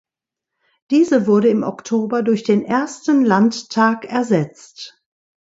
[0.89, 4.99] Diese wurde im Oktober durch den ersten Landtag ersetzt.